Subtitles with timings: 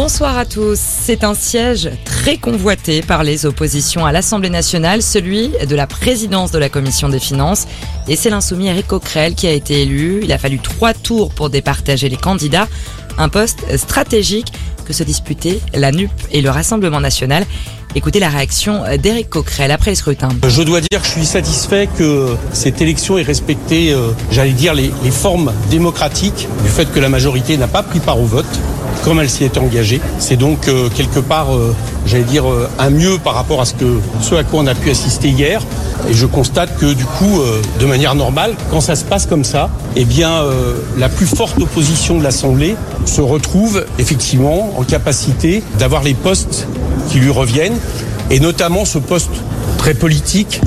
[0.00, 0.78] Bonsoir à tous.
[0.78, 6.52] C'est un siège très convoité par les oppositions à l'Assemblée nationale, celui de la présidence
[6.52, 7.66] de la Commission des finances.
[8.06, 10.20] Et c'est l'insoumis Eric Coquerel qui a été élu.
[10.22, 12.68] Il a fallu trois tours pour départager les candidats.
[13.18, 14.52] Un poste stratégique
[14.86, 17.44] que se disputaient la NUP et le Rassemblement national.
[17.96, 20.28] Écoutez la réaction d'Éric Coquerel après le scrutin.
[20.46, 24.74] Je dois dire que je suis satisfait que cette élection ait respecté, euh, j'allais dire,
[24.74, 28.46] les, les formes démocratiques du fait que la majorité n'a pas pris part au vote
[29.04, 30.00] comme elle s'y est engagée.
[30.18, 31.74] C'est donc euh, quelque part, euh,
[32.06, 34.74] j'allais dire, euh, un mieux par rapport à ce, que, ce à quoi on a
[34.74, 35.62] pu assister hier.
[36.08, 39.44] Et je constate que du coup, euh, de manière normale, quand ça se passe comme
[39.44, 45.62] ça, eh bien, euh, la plus forte opposition de l'Assemblée se retrouve effectivement en capacité
[45.78, 46.66] d'avoir les postes
[47.10, 47.76] qui lui reviennent,
[48.30, 49.30] et notamment ce poste
[49.78, 50.60] très politique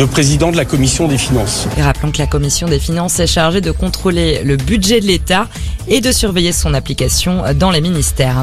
[0.00, 1.68] de président de la commission des finances.
[1.76, 5.46] Et rappelons que la commission des finances est chargée de contrôler le budget de l'État
[5.88, 8.40] et de surveiller son application dans les ministères.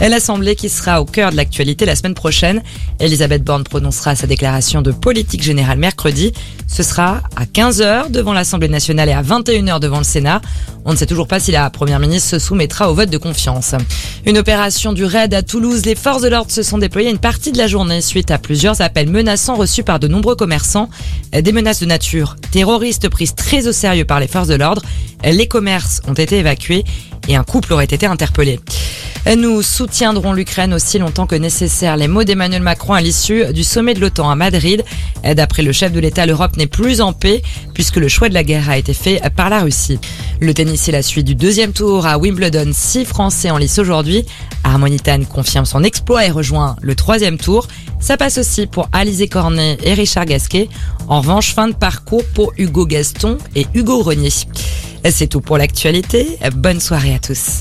[0.00, 2.62] L'Assemblée qui sera au cœur de l'actualité la semaine prochaine.
[3.00, 6.32] Elisabeth Borne prononcera sa déclaration de politique générale mercredi.
[6.68, 10.40] Ce sera à 15h devant l'Assemblée nationale et à 21h devant le Sénat.
[10.84, 13.74] On ne sait toujours pas si la première ministre se soumettra au vote de confiance.
[14.26, 15.84] Une opération du raid à Toulouse.
[15.84, 18.80] Les forces de l'ordre se sont déployées une partie de la journée suite à plusieurs
[18.82, 20.88] appels menaçants reçus par de nombreux commerçants.
[21.32, 24.82] Des menaces de nature terroristes prises très au sérieux par les forces de l'ordre.
[25.24, 26.84] Les commerces ont été évacués
[27.28, 28.60] et un couple aurait été interpellé.
[29.34, 31.96] Nous soutiendrons l'Ukraine aussi longtemps que nécessaire.
[31.96, 34.84] Les mots d'Emmanuel Macron à l'issue du sommet de l'OTAN à Madrid.
[35.24, 37.42] D'après le chef de l'État, l'Europe n'est plus en paix
[37.74, 39.98] puisque le choix de la guerre a été fait par la Russie.
[40.40, 42.70] Le tennis est la suite du deuxième tour à Wimbledon.
[42.72, 44.24] Six Français en lice aujourd'hui.
[44.62, 47.66] Harmonitan confirme son exploit et rejoint le troisième tour.
[48.00, 50.68] Ça passe aussi pour Alizé Cornet et Richard Gasquet.
[51.08, 54.30] En revanche, fin de parcours pour Hugo Gaston et Hugo Renier.
[55.10, 56.38] C'est tout pour l'actualité.
[56.54, 57.54] Bonne soirée à tous.